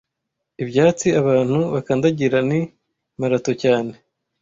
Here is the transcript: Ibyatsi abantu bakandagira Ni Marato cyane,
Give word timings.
Ibyatsi 0.63 1.07
abantu 1.21 1.57
bakandagira 1.73 2.37
Ni 2.49 2.59
Marato 3.19 3.51
cyane, 3.63 3.93